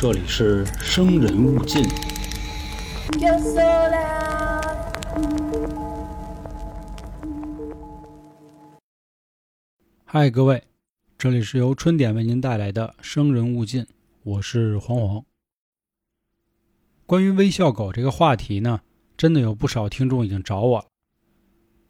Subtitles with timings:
[0.00, 1.82] 这里是生人勿近。
[10.04, 10.62] 嗨，各位，
[11.18, 13.82] 这里是由春点为您带来的《生人勿近》，
[14.22, 15.24] 我是黄黄。
[17.04, 18.82] 关于微笑狗这个话题呢，
[19.16, 20.84] 真的有不少听众已经找我了，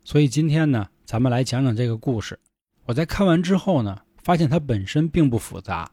[0.02, 2.40] 所以今天呢，咱们来讲讲这个故事。
[2.86, 5.92] 我在看完之后呢，发现它本身并不复杂，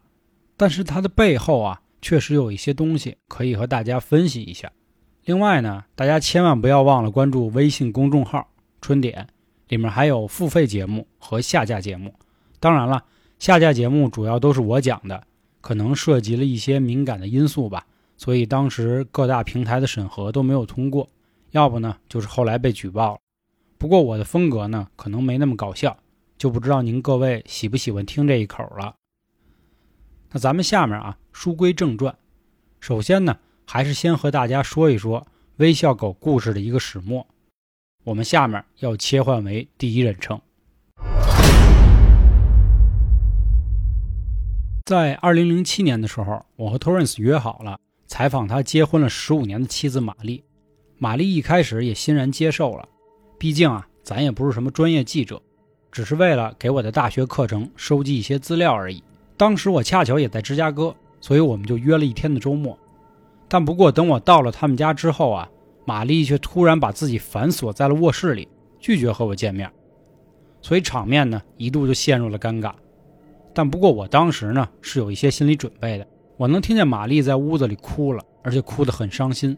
[0.56, 1.82] 但是它的背后啊。
[2.06, 4.70] 确实有一些东西可以和大家分析一下。
[5.24, 8.48] 另外呢，大家千万不要忘了关注微信公众号
[8.80, 9.26] “春点”，
[9.66, 12.14] 里面还有付费节目和下架节目。
[12.60, 13.02] 当然了，
[13.40, 15.20] 下架节目主要都是我讲的，
[15.60, 17.84] 可能涉及了一些敏感的因素吧，
[18.16, 21.08] 所以当时各大平台的审核都没有通过。
[21.50, 23.18] 要不呢，就是后来被举报了。
[23.78, 25.96] 不过我的风格呢，可能没那么搞笑，
[26.38, 28.94] 就不知道您各位喜不喜欢听这一口了。
[30.32, 32.16] 那咱们下面啊，书归正传。
[32.80, 37.26] 首先呢，还是先和大家说一说微笑狗故事的一个始末。
[38.04, 40.40] 我们下面要切换为第一人称。
[44.84, 50.44] 在二零零七年的时候，我和托伦斯约好了采访他结婚了十五年的妻子玛丽。
[50.98, 52.88] 玛丽一开始也欣然接受了，
[53.38, 55.42] 毕竟啊，咱也不是什么专业记者，
[55.90, 59.02] 只是为了给我的大学课程收集一些资料而已。
[59.36, 62.78] 当时我恰巧也在芝加哥，所以我们就约了一天的周末。
[63.48, 65.48] 但不过等我到了他们家之后啊，
[65.84, 68.48] 玛丽却突然把自己反锁在了卧室里，
[68.80, 69.70] 拒绝和我见面，
[70.60, 72.72] 所以场面呢一度就陷入了尴尬。
[73.54, 79.56] 但不过我当时呢是有一些心理准备的，我能听见玛丽在屋子里哭了，而且哭得很伤心。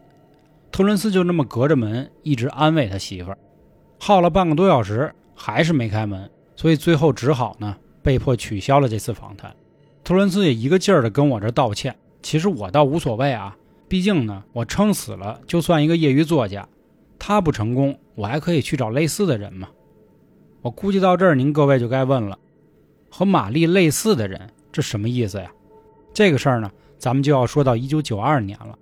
[0.71, 3.39] 特伦斯就那么隔着门一直安慰他媳妇儿，
[3.99, 9.55] 耗了半个多小时还是没开门，所以最后只好呢被迫取消了这次访谈。
[10.09, 13.55] 特伦斯也一个劲儿的跟我这道歉，其实我倒无所谓啊，
[13.89, 16.67] 毕竟呢，我撑死了就算一个业余作家，
[17.19, 19.69] 他不成功，我还可以去找类似的人嘛。
[20.62, 22.38] 我估计到这儿，您各位就该问了，
[23.10, 25.53] 和玛丽类似的人，这什么意思呀？
[26.15, 28.78] 这个事儿呢，咱们就要说到一九九二年了。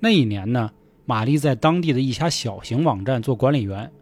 [0.00, 0.70] 那一年呢，
[1.04, 3.92] 玛丽在当地的一家小型网站做管理员，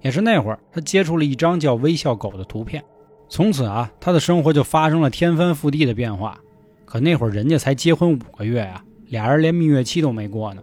[0.00, 2.82] 也是那会儿，她接触了一张叫“微笑狗”的图片。
[3.28, 6.38] 从此啊，他的生活就发生了天翻覆地的变化。
[6.84, 10.62] 可那会儿人家才结婚五个月呀，俩人连蜜月期都没过呢。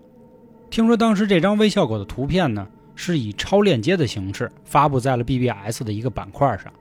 [0.69, 6.71] 听说当时这张微笑狗的图片呢，是以超链接的形式发布在了 BBS 的一个板块上。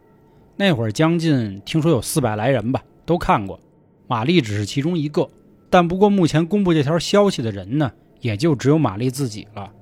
[0.56, 3.58] 那会儿将近听说有四百来人吧，都看过。
[4.06, 5.28] 玛丽只是其中一个，
[5.68, 9.72] 但不过目前公布这条消息的人呢，也就只有玛丽自己了。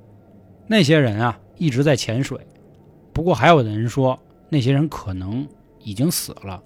[0.66, 2.38] 那些人啊一直在潜水。
[3.12, 5.46] 不过还有的人说，那些人可能。
[5.82, 6.62] 已经死了。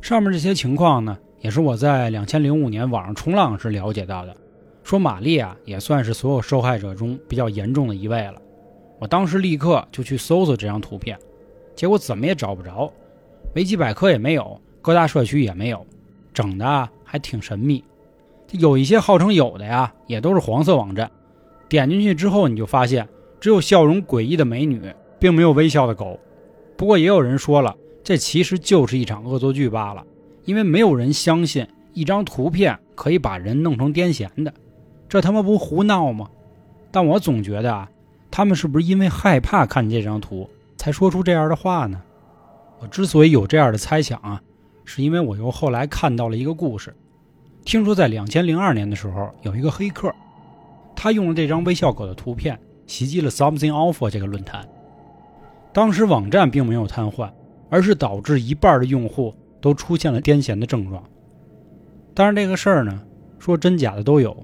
[0.00, 4.36] 上面这些情况呢，也是我在两千零五年网上冲浪时了解到的。
[4.84, 8.40] 说玛丽啊，也算是所有受害者中比较严重的一位了。
[8.98, 11.18] 我当时立刻就去搜索这张图片，
[11.76, 12.90] 结果怎么也找不着，
[13.54, 15.86] 维基百科也没有，各大社区也没有，
[16.32, 17.84] 整的还挺神秘。
[18.52, 21.10] 有一些号称有的呀，也都是黄色网站。
[21.68, 23.06] 点进去之后，你就发现
[23.40, 24.80] 只有笑容诡异的美女，
[25.18, 26.18] 并没有微笑的狗。
[26.76, 27.76] 不过也有人说了。
[28.08, 30.02] 这其实就是一场恶作剧罢了，
[30.46, 34.54] 因为没有人相信一张图片可以把人弄成癫痫的，
[35.10, 36.26] 这他妈不胡闹吗？
[36.90, 37.90] 但我总觉得啊，
[38.30, 40.48] 他们是不是因为害怕看这张图
[40.78, 42.00] 才说出这样的话呢？
[42.78, 44.40] 我之所以有这样的猜想啊，
[44.86, 46.96] 是因为我又后来看到了一个故事，
[47.66, 50.10] 听说在两千零二年的时候，有一个黑客，
[50.96, 54.66] 他用了这张微笑狗的图片袭击了 Something Awful 这个论坛，
[55.74, 57.30] 当时网站并没有瘫痪。
[57.68, 61.02] 而是导致一半的用户都出现了癫痫的症状。
[62.14, 63.00] 当然，这个事儿呢，
[63.38, 64.36] 说真假的都有。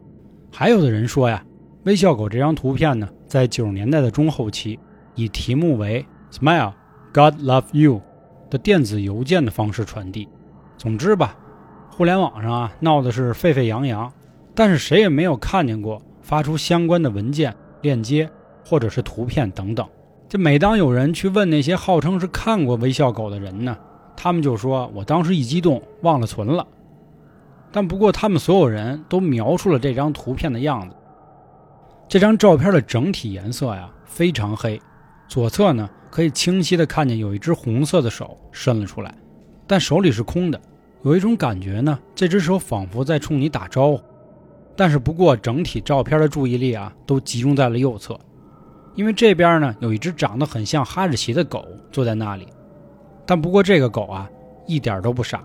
[0.52, 1.44] 还有的人说呀，
[1.84, 4.78] 微笑狗这张图片呢，在九十年代的中后期，
[5.14, 6.72] 以题目为 “Smile,
[7.12, 8.00] God Love You”
[8.48, 10.28] 的电子邮件的方式传递。
[10.78, 11.36] 总之吧，
[11.90, 14.12] 互联网上啊闹的是沸沸扬扬，
[14.54, 18.30] 但是谁也没有看见过发出相关的文件、链接
[18.64, 19.84] 或者是图片等等。
[20.34, 23.78] 这每当有人去问那些号称是看过微笑狗的人呢，
[24.16, 26.66] 他们就说：“我当时一激动忘了存了。”
[27.70, 30.96] 但不过他们所有人都描述了这张图片的样子。
[32.08, 34.82] 这张照片的整体颜色呀非常黑，
[35.28, 39.14] 左侧呢可以清晰的看见有一只红色的手伸了出来，
[39.68, 40.60] 但手里是空的。
[41.04, 44.00] 有一种感觉呢，这只手仿佛在冲你打招呼。
[44.74, 48.18] 但是不过整体照片的注意力啊都集中在了右侧。
[48.94, 52.46] 因为这边呢有一只长得很像哈士奇的狗坐在那里，
[53.26, 54.30] 但不过这个狗啊
[54.66, 55.44] 一点都不傻，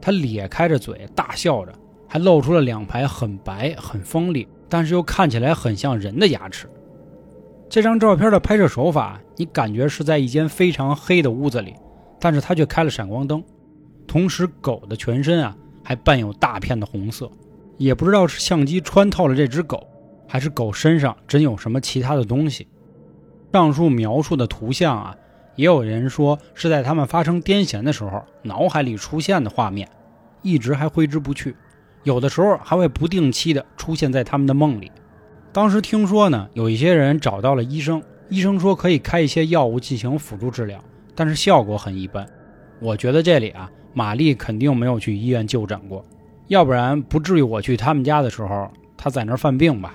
[0.00, 1.72] 它咧开着嘴大笑着，
[2.08, 6.68] 还露出了两排很白、很锋利，但是又看起来很像人的牙齿。
[7.70, 11.74] 这张照片的拍摄手法，你感觉是在一间非常黑的屋子里，
[12.18, 13.44] 但是它却开了闪光灯，
[14.06, 17.30] 同时狗的全身啊还伴有大片的红色，
[17.76, 19.86] 也不知道是相机穿透了这只狗，
[20.26, 22.66] 还是狗身上真有什么其他的东西。
[23.52, 25.16] 上述描述的图像啊，
[25.56, 29.88] 也有人说是在他们发生癫痫的时候脑海里出现的画面，
[30.42, 31.56] 一直还挥之不去，
[32.04, 34.92] 有的时候还会不定期的出现在他们的梦里。
[35.50, 40.78] 当时听说呢，有一些人找到了医生，医生说可以开一些药物进行辅助治疗，
[41.14, 42.28] 但是效果很一般。
[42.80, 46.04] 我觉得这里啊，玛丽肯定没有去医院就诊过，
[46.48, 49.94] 要不然不至于我去他们家的时候，他在那儿犯病吧。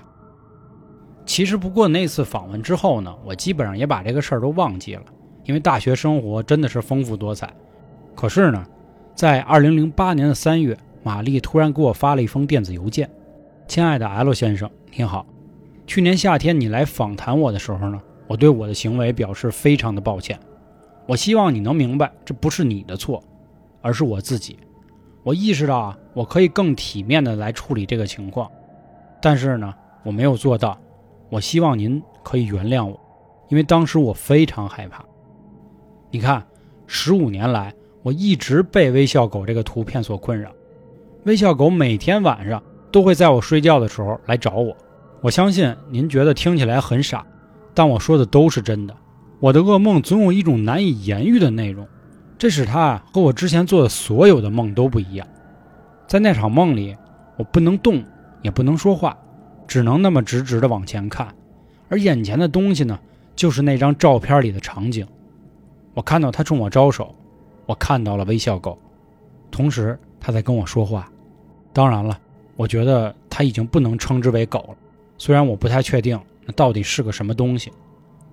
[1.26, 5.04] 其实不过那次访问之后呢，我基本上也把这个事儿都忘记了，
[5.46, 7.52] 因为大学生活真的是丰富多彩。
[8.14, 8.66] 可是呢，
[9.16, 13.10] 在2008年的3月，玛丽突然给我发了一封电子邮件
[13.68, 15.26] ：“亲爱的 L 先生，你好。”
[15.88, 20.40] 去年夏天你来访谈我的时候呢，我对我的行为表示非常的抱歉。
[21.06, 23.22] 我希望你能明白，这不是你的错，
[23.82, 24.58] 而是我自己。
[25.24, 28.50] 我意识到啊，我可以更体面的来处理这个情况，
[29.22, 29.74] 但是呢，
[30.04, 30.78] 我没有做到。
[31.34, 33.00] 我希望您可以原谅我，
[33.50, 35.04] 因为当时我非常害怕。
[36.12, 36.46] 你看，
[36.86, 40.52] 十五年来，我一直被微笑狗这个图片所困扰。
[41.24, 44.78] 微笑狗每天晚上都会在我睡觉的时候来找我。
[45.22, 47.26] 我相信您觉得听起来很傻，
[47.74, 48.96] 但我说的都是真的。
[49.40, 51.88] 我的噩梦总有一种难以言喻的内容，
[52.38, 55.28] 这使它和我之前做的所有的梦都不一样。
[56.06, 56.96] 在那场梦里，
[57.38, 58.04] 我不能动，
[58.44, 59.18] 也不能说话，
[59.68, 61.34] 只能那么直直的往前看，
[61.90, 63.00] 而眼前的东西呢，
[63.36, 65.08] 就是那张照片里的场景。
[65.94, 67.14] 我看到他冲我招手，
[67.66, 68.78] 我看到了微笑狗，
[69.52, 71.10] 同时他在跟我说话。
[71.72, 72.20] 当然了，
[72.56, 74.76] 我觉得他已经不能称之为狗了。
[75.18, 77.72] 虽然我不太确定那到底是个什么东西，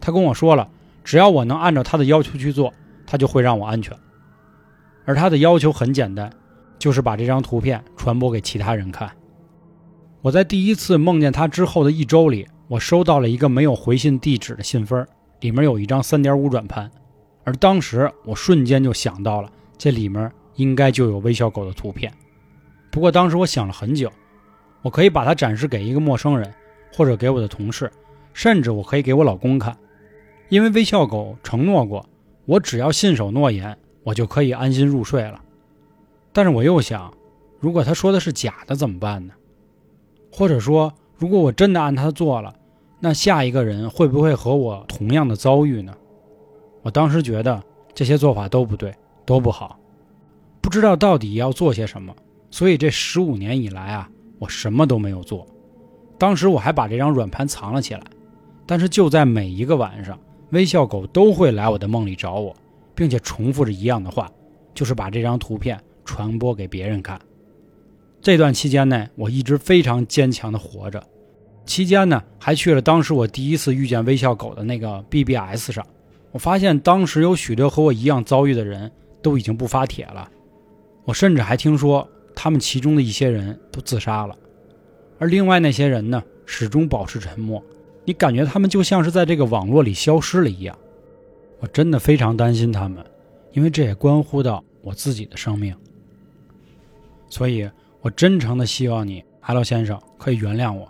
[0.01, 0.69] 他跟我说了，
[1.05, 2.73] 只要我能按照他的要求去做，
[3.07, 3.97] 他就会让我安全。
[5.05, 6.31] 而他的要求很简单，
[6.79, 9.11] 就是把这张图片传播给其他人看。
[10.23, 15.07] 我在第一次梦见他之后的一周里，我收到了一个没有回信地址的信封，
[15.41, 16.91] 里面有一张三点五转盘，
[17.45, 22.13] 而当时我瞬间就想到了，这里面应该就有微笑狗的图片。
[22.91, 24.11] 不过当时我想了很久，
[24.83, 26.53] 我可以把它展示给一个陌生人。
[26.93, 27.89] 或者给我的同事，
[28.35, 29.79] 甚至我可以给我老公看，
[30.49, 32.05] 因为微笑狗承诺过，
[32.47, 35.41] 我只要信守诺言，我就可以安心入睡了。
[36.33, 37.15] 但是我又想，
[37.61, 39.33] 如果他说的是假的怎么办呢？
[40.33, 42.55] 或者说，如果我真的按他做了，
[43.01, 45.95] 那下一个人会不会和我同样的遭遇呢？
[46.83, 47.63] 我当时觉得
[47.95, 48.95] 这些做法都不对，
[49.27, 49.79] 都不好，
[50.61, 52.15] 不知道到底要做些什么。
[52.51, 55.47] 所以这十五年以来啊，我什么都没有做。
[56.19, 58.03] 当时我还把这张软盘藏了起来，
[58.67, 60.19] 但是就在每一个晚上，
[60.51, 62.55] 微笑狗都会来我的梦里找我，
[62.95, 64.31] 并且重复着一样的话，
[64.75, 67.21] 就是把这张图片传播给别人看。
[68.23, 71.03] 这段期间呢，我一直非常坚强的活着。
[71.65, 75.87] 期间呢，还去了当时我第一次遇见微笑狗的那个 BBS 上，
[76.33, 78.91] 我发现当时有许多和我一样遭遇的人
[79.23, 80.31] 都已经不发帖了。
[81.05, 84.37] 我甚至还听说他们其中的一些人都自杀了。
[85.19, 87.63] 而另外那些人呢，始终保持沉默。
[88.05, 90.77] 你感觉他们就像是在这个网络里消失了一样。
[91.61, 93.05] 我真的非常担心他们，
[93.53, 95.75] 因为这也关乎到我自己的生命。
[97.29, 97.69] 所以，
[98.03, 100.89] 我真诚的希望你，Hello 先生，可以原谅我。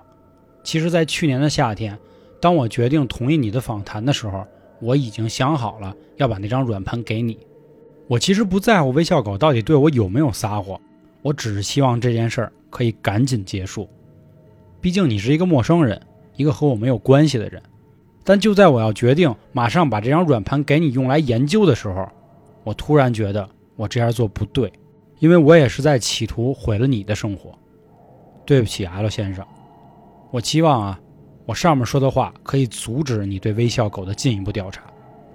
[0.62, 1.98] 其实，在去年的夏天，
[2.40, 4.46] 当我决定同意你的访谈的时候，
[4.80, 7.36] 我已经想好了要把那张软盘给你。
[8.06, 10.80] 我其实不在乎微笑狗到底对我有没有撒谎，
[11.22, 13.88] 我只是希望这件事儿可以赶紧结束。
[14.80, 16.00] 毕竟你是一个陌生人，
[16.36, 17.60] 一个和我没有关系的人。
[18.22, 22.08] 但就在我要决定马上把这张软盘给你用来研究的时候，
[22.62, 24.72] 我突然觉得我这样做不对，
[25.20, 27.56] 因为我也是在企图毁了你的生活。
[28.44, 29.46] 对不起，L 先生，
[30.32, 31.00] 我期望啊，
[31.46, 34.82] 我上面说的话可以阻止你对微笑狗的进一步调查。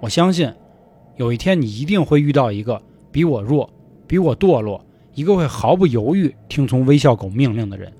[0.01, 0.53] 我相信，
[1.15, 3.69] 有一天你一定会遇到一个比我弱、
[4.05, 7.93] 比我堕落、一个会毫不犹豫听从微笑狗命令的人。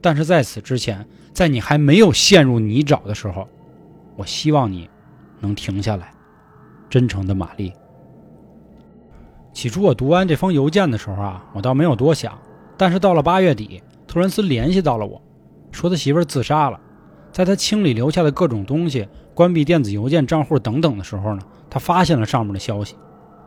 [0.00, 3.48] 但是在此之前，在你还没有陷入泥沼的时候，
[4.16, 4.90] 我希望你
[5.40, 6.12] 能停下来。
[6.90, 7.72] 真诚的玛丽。
[9.52, 12.38] 起初我读完这封邮件的时候啊，我倒没有多想。
[12.76, 15.20] 但是到了八月底，托伦斯联系到了我，
[15.70, 16.80] 说他媳妇自杀了。
[17.32, 22.96] 在他清理留下的各种东西、关闭电子邮件账户等等的时候呢，他发现了上面的消息。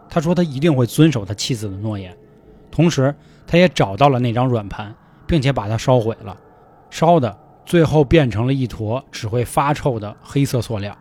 [0.09, 2.15] 他说他一定会遵守他妻子的诺言，
[2.71, 3.13] 同时
[3.45, 4.93] 他也找到了那张软盘。
[5.27, 6.37] 并且把它烧毁了，
[6.91, 7.35] 烧的
[7.65, 10.95] 最后变成了一坨只会发臭的黑色塑料。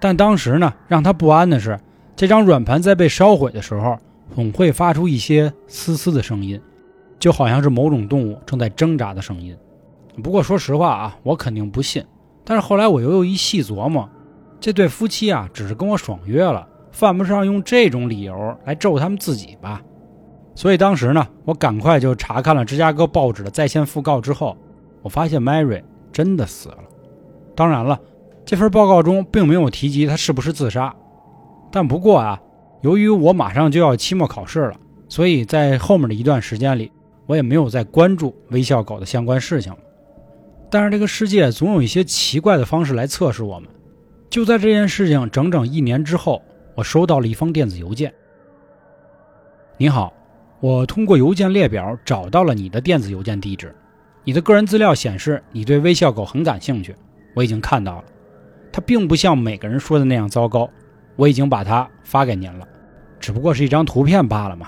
[0.00, 1.78] 但当时呢，让他不安的是，
[2.16, 3.98] 这张软盘在被烧毁的时候，
[4.34, 6.60] 总会发出一些嘶嘶的声音，
[7.18, 9.56] 就好像是某种动物正在挣扎的声音。
[10.22, 12.04] 不过说实话啊，我肯定不信。
[12.44, 14.08] 但是后来我又又一细琢磨，
[14.58, 19.80] 这对夫妻啊，只是跟我爽约了，犯不上用这种理由来咒他们自己吧。
[20.54, 24.20] 所以当时呢，我赶快就查看了芝加哥报纸的在线讣告。
[24.20, 24.56] 之后，
[25.00, 26.78] 我发现 Mary 真的死了。
[27.54, 27.98] 当然了，
[28.44, 30.94] 这份报告中并没有提及她是不是自杀。
[31.70, 32.38] 但不过啊，
[32.82, 34.76] 由于我马上就要期末考试了，
[35.08, 36.92] 所以在后面的一段时间里，
[37.26, 39.78] 我也没有再关注微笑狗的相关事情了。
[40.70, 43.68] 但是这个世界总有一些奇怪的方式来测试我们。
[44.28, 46.42] 就在这件事情整整一年之后，
[46.74, 48.12] 我收到了一封电子邮件。
[49.76, 50.12] 你好。
[50.60, 53.74] 我通过邮件列表找到了你的电子邮件地址，
[54.22, 56.94] 你的个人资料显示你对微笑狗很感兴趣，
[57.34, 58.04] 我已经看到了，
[58.70, 60.70] 它并不像每个人说的那样糟糕，
[61.16, 62.68] 我已经把它发给您了，
[63.22, 64.66] 只不过是一张图片罢了嘛。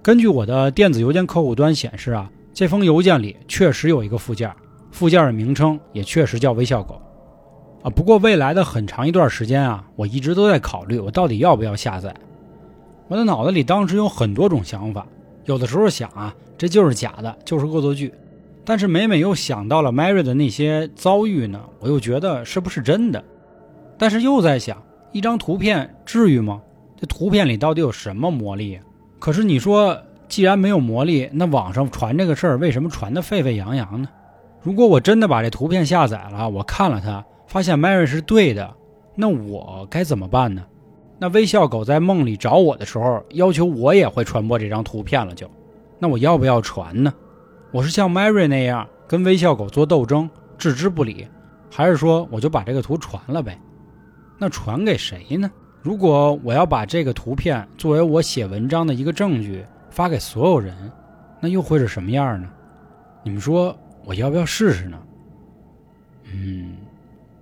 [0.00, 4.50] 根据我的电子邮件客户端显示啊，这封邮件里确实有一个附件，
[4.92, 7.00] 附件的名称也确实叫微笑狗，
[7.82, 12.14] 啊，不过未来的很长一段时间啊，我一直都在考虑我到底要不要下载。
[13.08, 15.06] 我的脑子里当时有很多种想法，
[15.44, 18.08] 有的时候想啊，这就是假的，就是恶作剧；
[18.64, 23.22] 但是每每又想到了 Mary 的那些遭遇呢，我又觉得是不是真的？
[23.98, 24.82] 但是又在想，
[25.12, 26.60] 一张图片至于吗？
[27.02, 28.78] 这图片里到底有什么魔力？
[29.18, 34.08] 可是你说，既然没有魔力，那网上传这个事儿为什么传得沸沸扬扬呢？
[34.60, 38.72] 如果我真的把这图片下载了，我看了它，发现 Mary 是对的，
[39.16, 40.64] 那我该怎么办呢？
[41.18, 45.50] 那微笑狗在梦里找我的时候，要求我也会传播这张图片了，就，
[45.98, 47.12] 那我要不要传呢？
[47.72, 51.26] 我是像 Mary 那样跟微笑狗做斗争，置之不理，
[51.68, 53.58] 还是说我就把这个图传了呗？
[54.38, 55.50] 那传给谁呢？
[55.82, 60.92] 如果我要把这个图片作为我写文章的一个证据发给所有人，
[61.40, 62.48] 那又会是什么样呢？
[63.24, 65.02] 你们说我要不要试试呢？
[66.32, 66.76] 嗯，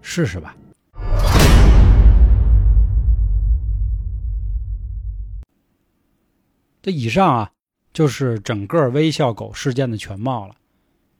[0.00, 0.56] 试试吧。
[6.80, 7.50] 这以上啊，
[7.92, 10.54] 就是整个微笑狗事件的全貌了。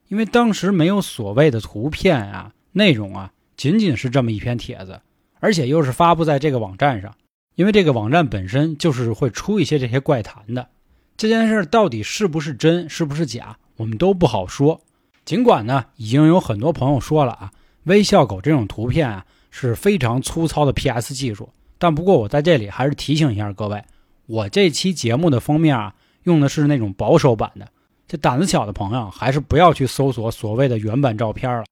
[0.07, 4.99] 因为当时没有所谓的图片啊、内容啊，仅仅是这么一篇帖子，
[5.41, 7.13] 而且又是发布在这个网站上。
[7.55, 10.69] 因为这个网站本身就是会出一些这些怪谈的。
[11.17, 14.79] 这件事到底是不是真，是不是假，我们都不好说。
[15.25, 17.51] 尽管呢，已经有很多朋友说了啊，
[17.83, 21.49] 微笑狗这种图片啊是非常粗糙的 PS 技术。
[21.77, 23.83] 但不过我在这里还是提醒一下各位。
[24.27, 25.93] 我这期节目的封面啊，
[26.23, 27.67] 用的是那种保守版的。
[28.07, 31.65] 这胆子小的朋友还是不要去搜索所谓的原版照片了，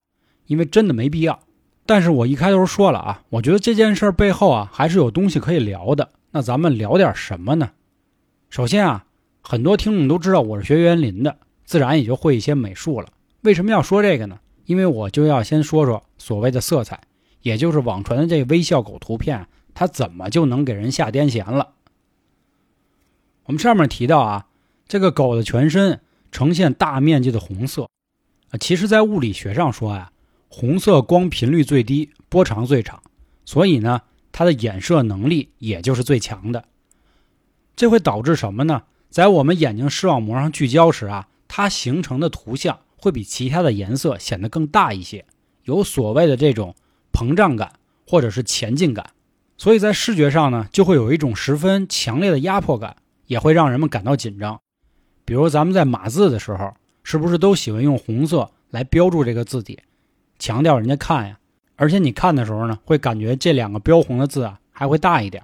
[0.46, 1.40] 因为真的没必要。
[1.90, 6.12] 但是我一开头说了啊，我觉得这件事背后啊，还是有东西可以聊的。
[6.30, 7.72] 那咱们聊点什么呢？
[8.52, 9.08] 首先啊，
[9.42, 13.08] 很多听众都知道我是学园林的，自然也就会一些美术了。
[13.42, 14.38] 为什么要说这个呢？
[14.66, 17.02] 因为我就要先说说所谓的色彩，
[17.42, 21.70] 也就是网传的这微笑狗图片，它怎么就能给人下癫痫了？
[23.46, 24.46] 我们上面提到啊，
[24.88, 27.90] 这个狗的全身呈现大面积的红色，
[28.60, 30.12] 其实，在物理学上说呀，
[30.50, 33.02] 红色光频率最低，波长最长，
[33.46, 34.02] 所以呢，
[34.32, 36.66] 它的衍射能力也就是最强的。
[37.76, 38.84] 这会导致什么呢？
[39.10, 45.26] 在我们眼睛视网膜上聚焦时啊，它形成的图像会比其他的颜色显得更大一些，
[45.64, 46.76] 有所谓的这种
[47.14, 47.74] 膨胀感
[48.06, 49.12] 或者是前进感，
[49.58, 52.98] 所以在视觉上呢，就会有一种十分强烈的压迫感。
[53.30, 54.60] 也会让人们感到紧张，
[55.24, 59.78] 比如咱们在码字的时候，是不是都喜欢用红色来标注这个字体，
[60.40, 61.38] 强调人家看呀？
[61.76, 65.44] 而且你看的时候呢，会感觉这两个标红的字啊还会大一点。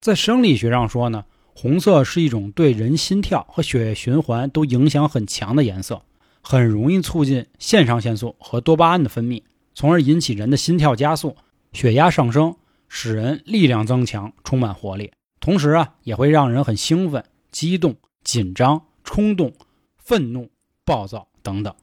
[0.00, 6.02] 在生理学上说呢，红色是一种对人心跳和血液循环都影响很强的颜色，
[6.42, 9.42] 很容易促进肾上腺素和多巴胺的分泌，
[9.74, 11.36] 从而引起人的心跳加速、
[11.72, 12.54] 血压上升，
[12.88, 15.10] 使人力量增强，充满活力。
[15.40, 19.52] 同时啊，也会让人很兴奋、激动、紧张、冲动、
[19.96, 20.50] 愤怒、
[20.84, 21.74] 暴躁等等。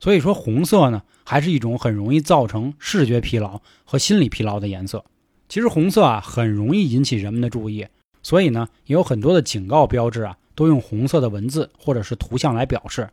[0.00, 5.04] 所以说，红色呢，还是一种很容易造成视觉疲劳和心理疲劳的颜色。
[5.48, 7.86] 其实，红色啊，很容易引起人们的注意，
[8.22, 13.08] 所以呢，也有很多的警告标志啊，都用红色的文字或者是图像来表示。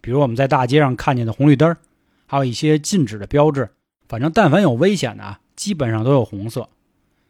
[0.00, 1.76] 比如我们在大街上看见的红绿灯，
[2.26, 3.68] 还有一些禁止的标志，
[4.08, 6.68] 反正但凡有危险的啊，基本上都有红色。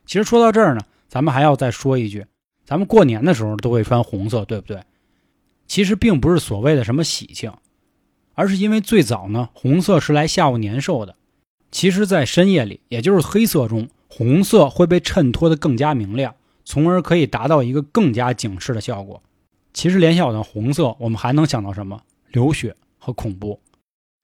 [0.06, 0.82] 其实说到这儿呢。
[1.10, 2.26] 咱们还要再说一句，
[2.66, 4.78] 咱们过年的时候都会穿红色，对不对？
[5.66, 7.50] 其实并不是所谓的什么喜庆，
[8.38, 11.16] 而是因为最早呢，红色是来吓唬年兽的。
[11.72, 16.32] 其实，在深夜里，也就是黑色中，红色会被衬托得更加明亮，
[16.64, 19.20] 从而可以达到一个更加警示的效果。
[19.74, 22.00] 其实联想到红色，我们还能想到什么？
[22.30, 23.60] 流血和恐怖。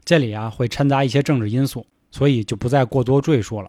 [0.04, 3.68] 这里啊会掺杂一些政治因素，所以就不再过多赘述了。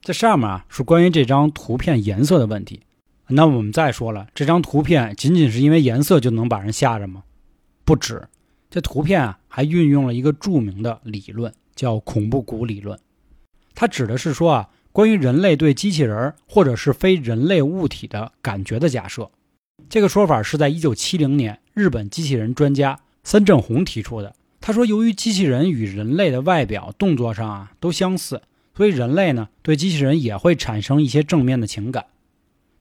[0.00, 2.80] 这上面啊是关于这张图片颜色的问题。
[3.28, 7.22] 那我们再说了，这张图片仅仅是因为颜色就能把人吓着吗？
[7.84, 8.26] 不止，
[8.74, 12.98] 这图片啊还运用了一个著名的理论，叫恐怖谷理论。
[13.72, 19.30] 它指的是说啊，关于人类对机器人或者是非人类物体的感觉的假设。
[19.88, 24.34] 这个说法是在1970年日本机器人专家森正弘提出的。
[24.60, 28.42] 他说，由于机器人与人类的外表、动作上啊都相似，
[28.76, 32.06] 所以人类呢对机器人也会产生一些正面的情感。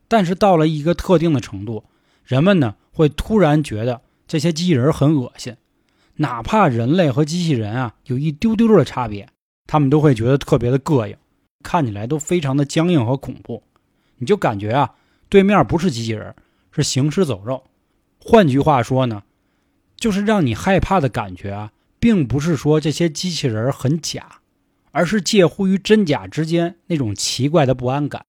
[0.08, 1.84] 但是到了一个特定的程度，
[2.26, 5.56] 人们呢会突然觉得这些机器人很恶心，
[6.16, 9.28] 哪怕人类和机器人啊有一丢丢的差别，
[9.66, 11.18] 他们都会觉得特别的膈应，
[11.64, 13.64] 看起来都非常的僵硬和恐怖。
[14.18, 14.96] 你就感觉啊，
[15.28, 16.36] 对面不是机器人，
[16.72, 17.64] 是行尸走肉。
[18.20, 19.24] 换句话说呢，
[19.98, 24.40] 就是让你害怕的感觉啊，并不是说这些机器人很假，
[24.92, 28.24] 而是介乎于真假之间那种奇怪的不安感。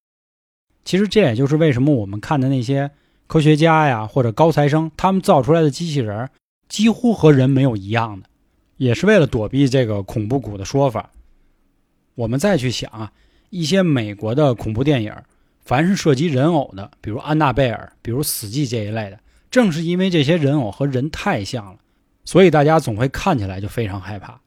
[0.83, 2.91] 其实这也就是为什么我们看的那些
[3.27, 6.29] 科学家呀，或者高材生，他们造出来的机器人
[6.75, 8.27] 几乎和人没有一样的，
[8.75, 11.09] 也是为了躲避这个恐怖谷的说法。
[12.15, 13.13] 我们再去想啊，
[13.49, 15.15] 一些美国的恐怖电影，
[15.61, 19.17] 凡是涉及人偶的，比如安娜贝尔，比如死寂这一类的，
[19.49, 21.79] 正是因为这些人偶和人太像了，
[22.25, 24.41] 所以大家总会看起来就非常害怕。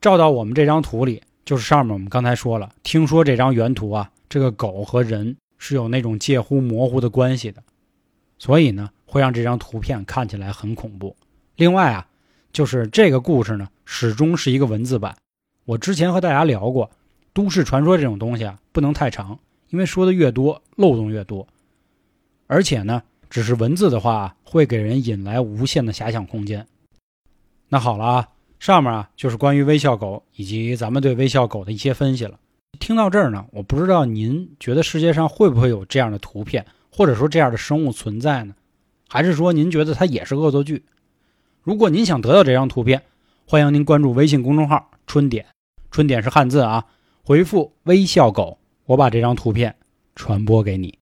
[0.00, 5.36] 照到我们这张图里，就是上面我们刚才说了，听说这张原图啊，这个狗和人。
[5.60, 7.60] 是有那种介乎模糊的关系的，
[8.38, 11.16] 所以呢，会让这张图片看起来很恐怖。
[11.58, 12.06] 另外啊，
[12.52, 15.16] 就是这个故事呢，始终是一个文字版。
[15.64, 16.88] 我之前和大家聊过，
[17.32, 19.36] 都市传说这种东西啊，不能太长，
[19.70, 21.48] 因为说的越多，漏洞越多。
[22.46, 26.64] 而且呢，只是文字的话，会给人引来无限的遐想空间。
[27.68, 28.28] 那好了啊，
[28.60, 32.38] 上面啊，就是关于微笑狗以及咱们对微笑狗的一些分析了。
[32.78, 38.54] 听到这儿呢，我不知道您觉得世界上会不会有这样的图片，或者说这样的生物存在呢？
[39.08, 40.84] 还是说您觉得它也是恶作剧？
[41.68, 43.02] 如果您想得到这张图片，
[43.44, 45.44] 欢迎您关注微信公众号“春点”，
[45.92, 46.86] 春点是汉字啊，
[47.22, 48.56] 回复“微笑狗”，
[48.88, 49.76] 我把这张图片
[50.16, 50.94] 传播给你。